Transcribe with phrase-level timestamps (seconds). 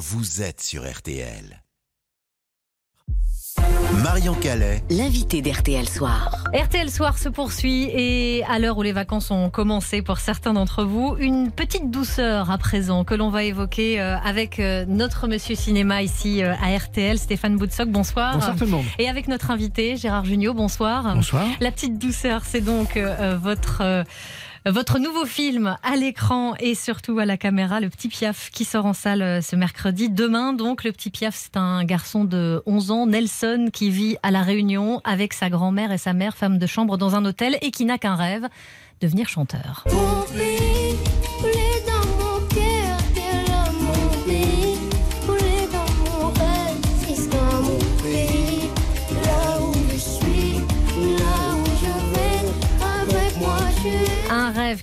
[0.00, 1.62] vous êtes sur RTL.
[4.02, 6.44] Marion Calais, L'invité d'RTL Soir.
[6.54, 10.84] RTL Soir se poursuit et à l'heure où les vacances ont commencé pour certains d'entre
[10.84, 15.54] vous, une petite douceur à présent que l'on va évoquer euh, avec euh, notre monsieur
[15.54, 18.36] cinéma ici euh, à RTL, Stéphane Boutsock, bonsoir.
[18.36, 18.86] Bonsoir tout le monde.
[18.98, 21.14] Et avec notre invité Gérard Junior, bonsoir.
[21.14, 21.46] Bonsoir.
[21.60, 22.98] La petite douceur, c'est donc
[23.42, 23.82] votre...
[24.66, 28.86] votre nouveau film à l'écran et surtout à la caméra, Le Petit Piaf, qui sort
[28.86, 30.10] en salle euh, ce mercredi.
[30.10, 34.30] Demain, donc, Le Petit Piaf, c'est un garçon de 11 ans, Nelson, qui vit à
[34.30, 37.70] La Réunion avec sa grand-mère et sa mère, femme de chambre, dans un hôtel et
[37.70, 38.48] qui n'a qu'un rêve,
[39.00, 39.84] devenir chanteur.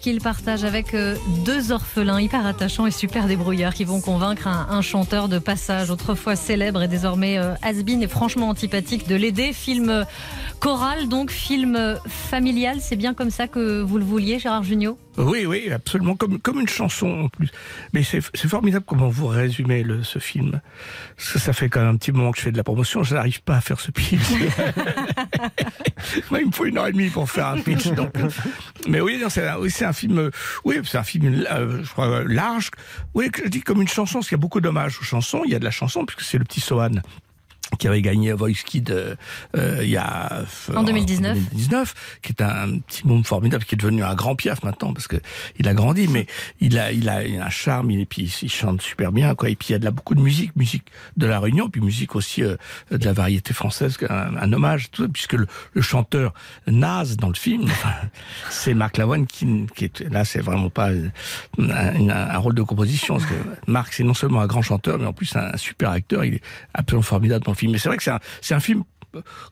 [0.08, 4.82] Qu'il partage avec euh, deux orphelins hyper attachants et super débrouillards qui vont convaincre un,
[4.82, 9.52] chanteur de passage, autrefois célèbre et désormais euh, has-been et franchement antipathique, de l'aider.
[9.52, 10.04] Film euh,
[10.62, 12.78] choral, donc film familial.
[12.80, 14.98] C'est bien comme ça que vous le vouliez, Gérard Jugnot?
[15.18, 17.50] Oui, oui, absolument, comme, comme une chanson en plus.
[17.94, 20.62] Mais c'est c'est formidable comment vous résumez le, ce film.
[21.16, 23.04] Parce que ça fait quand même un petit moment que je fais de la promotion,
[23.04, 24.20] je n'arrive pas à faire ce pitch.
[26.30, 27.88] Moi, il me faut une heure et demie pour faire un pitch.
[27.88, 28.14] Donc.
[28.88, 30.30] Mais oui, c'est un, oui, un film,
[30.66, 32.70] oui, c'est un film, euh, je crois, euh, large.
[33.16, 35.42] Oui, je dis comme une chanson, parce qu'il y a beaucoup d'hommages aux chansons.
[35.46, 36.92] Il y a de la chanson, puisque c'est le petit Sohan
[37.80, 39.16] qui avait gagné Voice Kid euh,
[39.58, 40.32] euh, il y a
[40.70, 41.34] euh, En 2019.
[41.34, 45.08] 2019, qui est un petit môme formidable, qui est devenu un grand piaf maintenant parce
[45.08, 45.18] que
[45.60, 46.28] il a grandi, mais
[46.62, 49.36] il a il a, il a un charme, il, et puis il chante super bien
[49.36, 49.50] quoi.
[49.50, 50.86] Et puis il y a de la beaucoup de musique, musique
[51.18, 52.56] de la Réunion, puis musique aussi euh,
[52.92, 56.34] de la variété française, un, un hommage, tout ça, puisque le, le chanteur
[56.68, 57.68] Naz dans le film,
[58.50, 61.10] c'est Marc Lavoine qui, qui est là, c'est vraiment pas un,
[61.60, 63.36] un- un rôle de composition, parce que
[63.72, 66.36] Marc c'est non seulement un grand chanteur, mais en plus un, un super acteur, il
[66.36, 66.42] est
[66.74, 68.04] absolument formidable dans le Mais c'est vrai que
[68.42, 68.84] c'est un film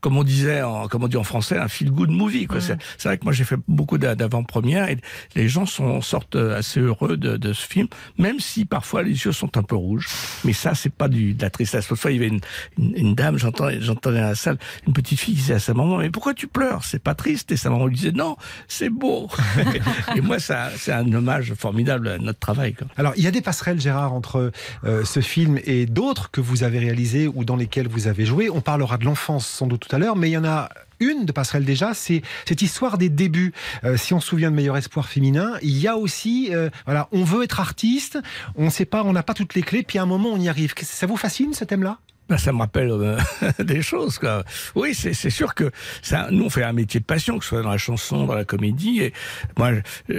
[0.02, 2.46] comme on disait, en, comme on dit en français, un feel good movie.
[2.48, 2.62] Quoi.
[2.62, 4.98] C'est, c'est vrai que moi j'ai fait beaucoup d'a- d'avant-premières et
[5.36, 7.88] les gens sont sortent assez heureux de, de ce film,
[8.18, 10.08] même si parfois les yeux sont un peu rouges.
[10.44, 11.90] Mais ça, c'est pas du, de la tristesse.
[11.90, 12.40] L'autre fois, il y avait une,
[12.78, 15.74] une, une dame, j'entendais, j'entendais à la salle, une petite fille qui disait à sa
[15.74, 16.84] maman, mais pourquoi tu pleures?
[16.84, 17.52] C'est pas triste.
[17.52, 18.36] Et sa maman lui disait, non,
[18.68, 19.30] c'est beau.
[20.16, 22.74] et moi, ça, c'est un hommage formidable à notre travail.
[22.74, 22.88] Quoi.
[22.98, 24.52] Alors, il y a des passerelles, Gérard, entre
[24.84, 28.50] euh, ce film et d'autres que vous avez réalisés ou dans lesquels vous avez joué.
[28.50, 31.26] On parlera de l'enfance sans doute tout à l'heure, mais il y en a une
[31.26, 33.54] de passerelle déjà, c'est cette histoire des débuts.
[33.84, 37.08] Euh, si on se souvient de Meilleur Espoir féminin, il y a aussi, euh, voilà,
[37.12, 38.20] on veut être artiste,
[38.56, 40.50] on sait pas, on n'a pas toutes les clés, puis à un moment on y
[40.50, 40.74] arrive.
[40.82, 42.00] Ça vous fascine ce thème-là?
[42.28, 43.20] Ben, ça me rappelle euh,
[43.60, 44.18] des choses.
[44.18, 44.44] Quoi.
[44.74, 45.70] Oui, c'est sûr que
[46.02, 48.34] ça, nous, on fait un métier de passion, que ce soit dans la chanson, dans
[48.34, 49.02] la comédie.
[49.02, 49.14] Et
[49.58, 49.72] moi,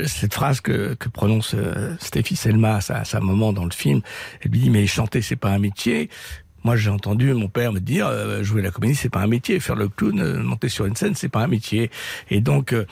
[0.07, 1.57] cette phrase que, prononce
[1.99, 4.03] Stéphie Selma à sa, à sa maman dans le film,
[4.41, 6.09] elle lui dit, mais chanter, c'est pas un métier.
[6.67, 9.61] Moi, j'ai entendu mon père me dire, euh, jouer la comédie, c'est pas un métier.
[9.61, 11.93] Faire le clown, euh, monter sur une scène, c'est pas un métier.
[12.29, 12.87] Et donc, euh,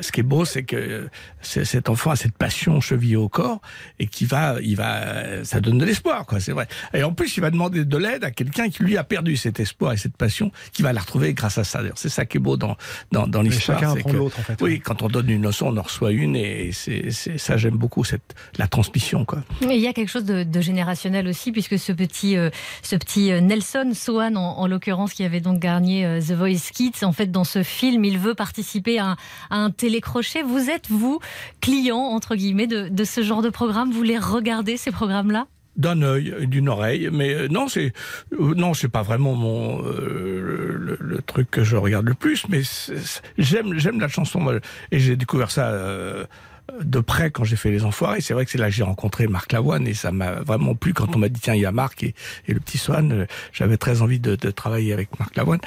[0.00, 1.08] ce qui est beau, c'est que euh,
[1.42, 3.60] cet enfant a cette passion chevillée au corps
[3.98, 6.40] et qui va, il va, euh, ça donne de l'espoir, quoi.
[6.40, 6.68] C'est vrai.
[6.94, 9.60] Et en plus, il va demander de l'aide à quelqu'un qui lui a perdu cet
[9.60, 11.80] espoir et cette passion, qui va la retrouver grâce à ça.
[11.80, 12.76] D'ailleurs, c'est ça qui est beau dans
[13.12, 13.78] dans, dans l'histoire.
[13.78, 14.60] chacun c'est apprend l'autre, en fait.
[14.60, 17.76] Oui, quand on donne une leçon, on en reçoit une et c'est c'est- ça, j'aime
[17.76, 19.42] beaucoup cette la transmission, quoi.
[19.62, 22.50] Et il y a quelque chose de, de générationnel aussi, puisque ce petit, euh,
[22.82, 26.70] ce petit euh, Nelson Sohan, en, en l'occurrence, qui avait donc gagné euh, The Voice
[26.74, 29.16] Kids, en fait, dans ce film, il veut participer à
[29.50, 30.42] à un télécrochet.
[30.42, 31.20] Vous êtes, vous,
[31.60, 33.90] client, entre guillemets, de, ce genre de programme?
[33.90, 35.46] Vous les regardez, ces programmes-là?
[35.76, 37.92] D'un œil, d'une oreille, mais euh, non, c'est
[38.32, 42.62] euh, non, c'est pas vraiment mon euh, le, truc que je regarde le plus, mais
[43.38, 44.58] j'aime j'aime la chanson
[44.90, 45.72] et j'ai découvert ça
[46.82, 48.20] de près quand j'ai fait les Enfoirés.
[48.20, 50.94] C'est vrai que c'est là que j'ai rencontré Marc Lavoine et ça m'a vraiment plu
[50.94, 52.14] quand on m'a dit tiens il y a Marc et,
[52.48, 53.28] le petit Swan.
[53.52, 55.60] J'avais très envie de, travailler avec Marc Lavoine.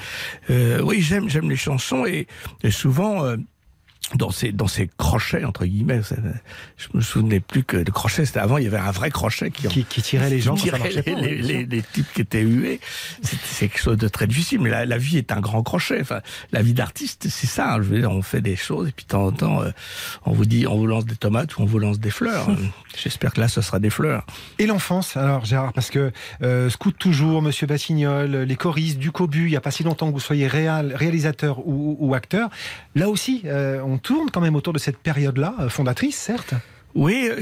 [0.50, 2.26] Oui, j'aime j'aime les chansons et
[2.70, 3.34] souvent.
[4.16, 6.00] Dans ces dans ces crochets entre guillemets,
[6.76, 9.50] je me souvenais plus que le crochet c'était avant il y avait un vrai crochet
[9.50, 11.46] qui qui, qui tirait les gens qui ça tirait les, pas, les, bien sûr.
[11.56, 12.80] les- les types qui étaient hués.
[13.22, 16.00] C'est quelque chose de très difficile, mais la, la vie est un grand crochet.
[16.00, 16.20] Enfin,
[16.52, 17.74] la vie d'artiste, c'est ça.
[17.74, 17.76] hein.
[17.82, 19.70] Je veux dire, on fait des choses et puis de temps en temps, euh,
[20.26, 22.48] on vous dit, on vous lance des tomates ou on vous lance des fleurs.
[23.02, 24.24] J'espère que là, ce sera des fleurs.
[24.58, 26.12] Et l'enfance, alors Gérard, parce que
[26.42, 30.08] euh, Scout toujours, Monsieur Batignol, les choristes du Cobu, il n'y a pas si longtemps
[30.08, 32.50] que vous soyez réal, réalisateur ou, ou acteur.
[32.94, 36.54] Là aussi, euh, on tourne quand même autour de cette période-là, euh, fondatrice, certes.
[36.94, 37.40] Oui, euh,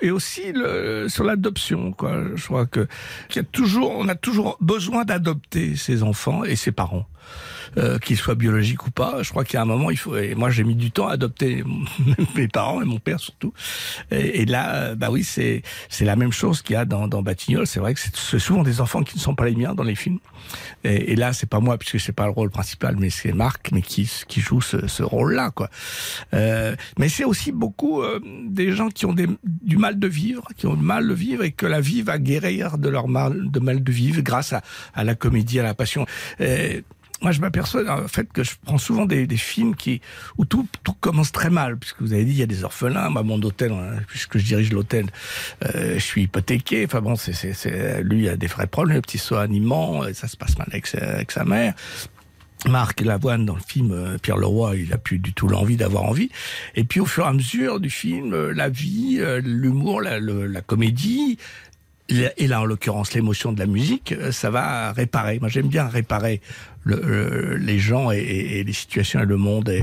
[0.00, 2.22] et aussi le, sur l'adoption, quoi.
[2.34, 2.86] Je crois que
[3.28, 7.06] qu'il y a toujours, on a toujours besoin d'adopter ses enfants et ses parents.
[7.78, 10.14] Euh, qu'ils soient biologiques ou pas, je crois qu'il y a un moment, il faut.
[10.18, 11.64] Et moi, j'ai mis du temps à adopter
[12.36, 13.54] mes parents et mon père surtout.
[14.10, 17.22] Et, là, euh, bah oui, c'est c'est la même chose qu'il y a dans, dans
[17.22, 17.66] Batignolles.
[17.66, 19.94] C'est vrai que c'est souvent des enfants qui ne sont pas les miens dans les
[19.94, 20.18] films.
[20.84, 23.70] Et, et là, c'est pas moi puisque c'est pas le rôle principal, mais c'est Marc,
[23.72, 25.70] mais qui qui joue ce, ce rôle-là, quoi.
[26.34, 30.66] Euh, mais c'est aussi beaucoup euh, des gens qui ont du mal de vivre, qui
[30.66, 33.60] ont du mal de vivre et que la vie va guérir de leur mal de
[33.60, 34.62] mal de vivre grâce à,
[34.94, 36.06] à la comédie, à la passion.
[36.40, 36.84] Et,
[37.22, 40.00] moi, je m'aperçois en fait que je prends souvent des, films qui
[40.38, 43.08] où tout, tout commence très mal, puisque vous avez dit il y a des orphelins.
[43.10, 45.06] Moi, mon hôtel, hein, puisque je dirige l'hôtel,
[45.64, 46.84] euh, je suis hypothéqué.
[46.84, 50.36] Enfin bon, c'est, lui il a des vrais problèmes, le petit soin animant, ça se
[50.36, 51.74] passe mal avec avec sa mère.
[52.68, 56.04] Marc Lavoine dans le film euh, Pierre Leroy, il a plus du tout l'envie d'avoir
[56.04, 56.30] envie.
[56.74, 60.20] Et puis au fur et à mesure du film, euh, la vie, euh, l'humour, la,
[60.62, 61.38] comédie,
[62.08, 65.38] et là en l'occurrence l'émotion de la musique, ça va réparer.
[65.40, 66.40] Moi j'aime bien réparer
[66.84, 69.68] le, le- les gens et- et les situations et le monde.
[69.70, 69.82] Et,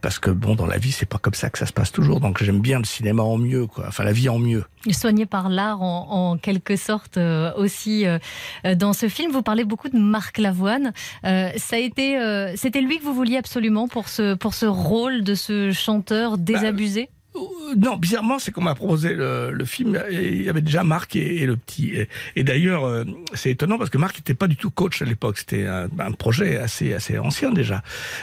[0.00, 2.20] parce que bon, dans la vie, c'est pas comme ça que ça se passe toujours.
[2.20, 3.84] Donc j'aime bien le cinéma en mieux, quoi.
[3.88, 4.64] Enfin la vie en mieux.
[4.92, 8.18] Soigné par l'art en, en quelque sorte euh, aussi euh,
[8.64, 9.30] euh, dans ce film.
[9.30, 10.92] Vous parlez beaucoup de Marc Lavoine.
[11.24, 12.18] Euh, ça a été,
[12.56, 17.10] c'était lui que vous vouliez absolument pour ce pour ce rôle de ce chanteur désabusé?
[17.36, 17.40] Euh,
[17.76, 20.00] Non, bizarrement, c'est qu'on m'a proposé le, le film.
[20.10, 21.94] Il y avait déjà Marc et, le petit.
[22.36, 25.38] Et, d'ailleurs, euh, c'est étonnant parce que Marc n'était pas du tout coach à l'époque.
[25.38, 27.82] C'était un, projet assez assez ancien déjà.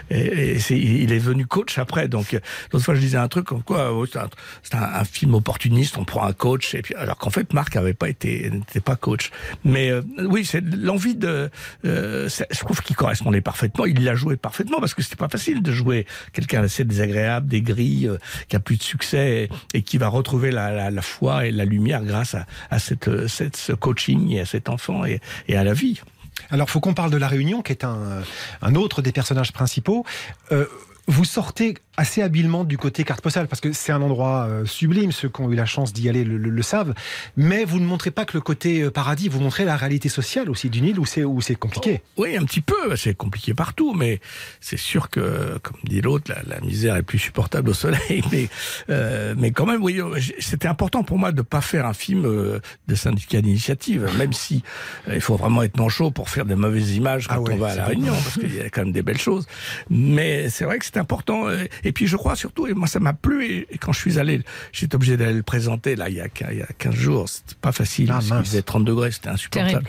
[0.10, 2.08] Et, c'est- il est venu coach après.
[2.08, 2.38] Donc
[2.72, 4.30] l'autre fois, je disais un truc comme quoi oh, c'est un,
[4.74, 5.98] un, film opportuniste.
[5.98, 6.76] On prend un coach.
[6.76, 9.32] Et puis alors qu'en fait, Marc avait pas été n'était pas coach.
[9.64, 11.50] Mais euh, oui, c'est l'envie de.
[11.86, 13.86] Euh, je trouve qu'il correspondait parfaitement.
[13.86, 17.62] Il l'a joué parfaitement parce que c'était pas facile de jouer quelqu'un d'assez désagréable, des
[17.62, 18.18] grilles, euh,
[18.48, 19.37] qui a plus de succès
[19.74, 22.36] et, qui va retrouver la, foi et la lumière grâce
[22.70, 23.10] à, cette,
[23.56, 25.20] ce coaching et à cet enfant et,
[25.56, 26.02] à la vie.
[26.52, 28.22] Alors, faut qu'on parle de La Réunion, qui est un,
[28.62, 30.06] un autre des personnages principaux.
[30.52, 30.66] Euh,
[31.08, 35.12] vous sortez assez habilement du côté carte postale, parce que c'est un endroit euh, sublime,
[35.12, 36.94] ceux qui ont eu la chance d'y aller le, le- le savent,
[37.36, 40.50] mais vous ne montrez pas que le côté euh, paradis, vous montrez la réalité sociale
[40.50, 42.02] aussi d'une île où c'est où c'est compliqué.
[42.18, 42.96] Oui, un petit peu.
[42.96, 44.20] C'est compliqué partout, mais
[44.62, 48.24] c'est sûr que, comme dit l'autre, la, la misère est plus supportable au soleil.
[48.32, 48.48] Mais,
[48.90, 52.24] euh, mais quand même, oui, euh, c'était important pour moi de pas faire un film
[52.24, 54.64] de syndicat d'initiative, même si
[55.12, 57.70] il faut vraiment être manchot pour faire des mauvaises images quand Ah ouais, on va
[57.70, 57.86] à la.
[57.86, 59.48] Réunion, parce qu'il y a quand même des belles choses.
[59.90, 61.48] Mais c'est vrai que c'est important.
[61.88, 64.20] Et puis je crois surtout, et moi ça m'a plu, et, et quand je suis
[64.20, 64.42] allé,
[64.74, 67.30] j'étais obligé d'aller le présenter là il y a, quin- il y a 15 jours,
[67.30, 68.48] c'était pas facile, Ah, parce mince.
[68.50, 69.88] faisait 30 degrés, c'était insupportable.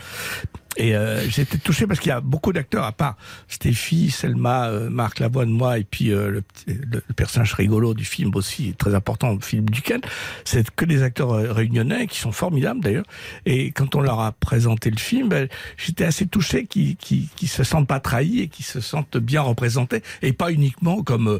[0.79, 3.17] Et euh, été touché parce qu'il y a beaucoup d'acteurs, à part
[3.49, 8.05] Stéphie, Selma, euh, Marc Lavoine, moi, et puis euh, le, le- le personnage rigolo du
[8.05, 10.01] film aussi, très important, Philippe Duquesne.
[10.45, 13.05] C'est que des acteurs euh, réunionnais qui sont formidables d'ailleurs.
[13.45, 15.47] Et quand on leur a présenté le film, ben,
[15.77, 19.41] j'étais assez touché qu'ils qu'ils qu'ils se sentent pas trahis et qu'ils se sentent bien
[19.41, 21.39] représentés et pas uniquement comme euh,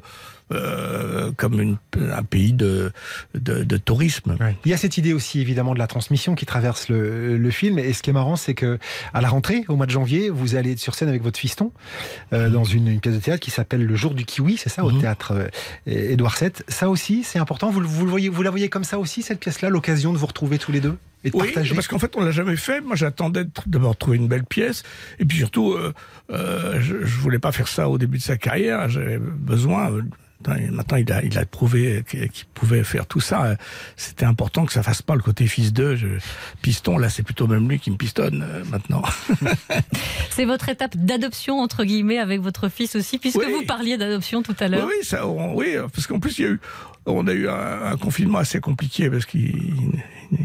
[0.52, 2.92] euh, comme une, un pays de,
[3.36, 4.36] de, de tourisme.
[4.66, 7.78] Il y a cette idée aussi évidemment de la transmission qui traverse le, le film.
[7.78, 8.80] Et ce qui est marrant, c'est que
[9.14, 11.72] à la rentrée, au mois de janvier, vous allez être sur scène avec votre fiston
[12.34, 14.84] euh, dans une, une pièce de théâtre qui s'appelle Le Jour du Kiwi, c'est ça,
[14.84, 15.02] au Mhm.
[15.02, 15.48] théâtre euh,
[15.86, 16.52] Édouard VII.
[16.68, 17.70] Ça aussi, c'est important.
[17.70, 20.18] Vous, le- vous le voyez, vous la voyez comme ça aussi cette pièce-là, l'occasion de
[20.18, 21.76] vous retrouver tous les deux et de Oui, partager.
[21.76, 22.82] parce qu'en fait, on l'a jamais fait.
[22.82, 24.84] Moi, j'attendais me retrouver une belle pièce.
[25.20, 25.94] Et puis surtout, euh,
[26.32, 28.88] euh, je, je voulais pas faire ça au début de sa carrière.
[28.90, 29.92] J'avais besoin.
[30.48, 33.58] Maintenant, il a, il a prouvé qu'il pouvait faire tout ça.
[33.98, 35.96] C'était important que ça fasse pas le côté fils d'eux.
[35.98, 36.08] Je-
[36.62, 39.04] Piston, là, c'est plutôt même lui qui me pistonne euh, maintenant.
[40.30, 43.52] C'est votre étape d'adoption entre guillemets avec votre fils aussi, puisque Oui.
[43.52, 44.88] vous parliez d'adoption tout à l'heure.
[44.88, 46.60] oui, ça, on- oui, parce qu'en plus, il y a eu,
[47.16, 49.74] on a eu un, un confinement assez compliqué parce qu'il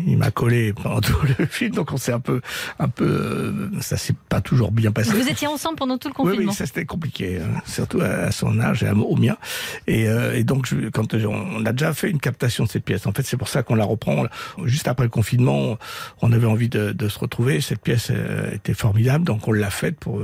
[0.07, 2.41] il m'a collé pendant tout le film, donc on s'est un peu,
[2.79, 5.13] un peu, euh, ça s'est pas toujours bien passé.
[5.13, 6.51] Vous étiez ensemble pendant tout le Oui, confinement.
[6.53, 9.37] oui, ça c'était compliqué, hein, surtout à son âge et à- au mien.
[9.87, 13.07] Et, euh, et donc, je- quand on, a déjà fait une captation de cette pièce,
[13.07, 14.25] en fait, c'est pour ça qu'on la reprend.
[14.65, 15.77] Juste après le confinement,
[16.23, 17.61] on avait envie de, de se retrouver.
[17.61, 20.23] Cette pièce euh, était formidable, donc on l'a faite pour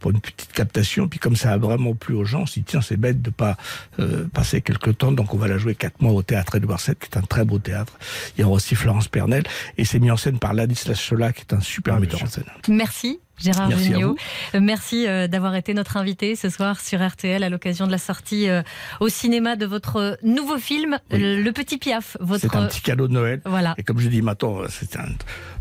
[0.00, 1.06] pour une petite captation.
[1.08, 3.30] Puis comme ça a vraiment plu aux gens, on s'est dit tiens, c'est bête de
[3.30, 3.58] pas
[3.98, 6.94] euh, passer quelques temps, donc on va la jouer quatre mois au théâtre Édouard VII,
[6.94, 7.94] qui est un très beau théâtre.
[8.36, 9.42] Il y aura aussi Florence Pernel,
[9.78, 12.26] et c'est mis en scène par Ladislas Chola, qui est un super Ah, metteur en
[12.26, 12.44] scène.
[12.68, 13.18] Merci.
[13.38, 14.08] Gérard Merci à Jugnot.
[14.10, 14.16] vous.
[14.54, 17.98] Euh, Merci euh, d'avoir été notre invité ce soir sur RTL à l'occasion de la
[17.98, 18.62] sortie euh,
[19.00, 21.42] au cinéma de votre nouveau film, Oui.
[21.42, 22.16] Le Petit Piaf.
[22.20, 23.40] Votre C'est un petit cadeau de Noël.
[23.44, 23.74] voilà.
[23.78, 25.06] Et comme je dis maintenant, c'est un...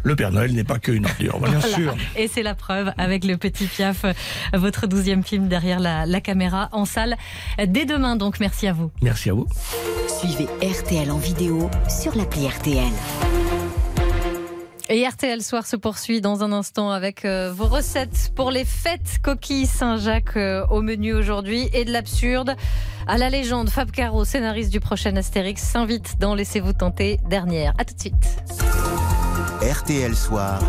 [0.04, 1.38] le Père Noël n'est pas qu'une ordure.
[1.40, 1.58] Voilà.
[1.60, 1.96] Bien sûr.
[2.16, 4.06] Et c'est la preuve avec Le Petit Piaf,
[4.54, 7.16] votre douzième film derrière la, la caméra en salle
[7.68, 8.16] dès demain.
[8.16, 8.92] Donc merci à vous.
[9.01, 9.48] Merci à vous.
[10.20, 13.40] Suivez RTL en vidéo sur l'appli RTL.
[14.93, 19.19] Et RTL Soir se poursuit dans un instant avec euh, vos recettes pour les fêtes
[19.24, 22.57] coquilles Saint-Jacques euh, au menu aujourd'hui et de l'absurde
[23.07, 23.69] à la légende.
[23.69, 27.71] Fab Caro, scénariste du prochain Astérix, s'invite dans Laissez-vous tenter dernière.
[27.77, 28.38] À tout de suite.
[29.62, 30.60] RTL Soir,